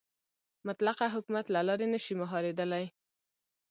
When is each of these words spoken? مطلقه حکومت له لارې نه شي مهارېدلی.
مطلقه 0.67 1.05
حکومت 1.15 1.45
له 1.51 1.61
لارې 1.67 1.87
نه 1.93 1.99
شي 2.03 2.13
مهارېدلی. 2.21 2.85